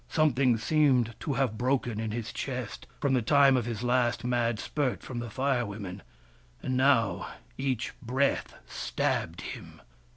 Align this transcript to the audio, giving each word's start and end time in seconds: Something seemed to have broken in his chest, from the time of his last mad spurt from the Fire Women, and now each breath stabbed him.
Something 0.09 0.57
seemed 0.57 1.13
to 1.19 1.33
have 1.33 1.59
broken 1.59 1.99
in 1.99 2.09
his 2.09 2.33
chest, 2.33 2.87
from 2.99 3.13
the 3.13 3.21
time 3.21 3.55
of 3.55 3.67
his 3.67 3.83
last 3.83 4.23
mad 4.23 4.57
spurt 4.57 5.03
from 5.03 5.19
the 5.19 5.29
Fire 5.29 5.63
Women, 5.63 6.01
and 6.63 6.75
now 6.75 7.27
each 7.55 7.93
breath 8.01 8.55
stabbed 8.65 9.41
him. 9.41 9.79